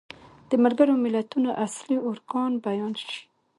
د 0.49 0.51
ملګرو 0.63 0.93
ملتونو 1.03 1.49
اصلي 1.65 1.97
ارکان 2.09 2.51
بیان 2.65 2.93
شي. 3.05 3.19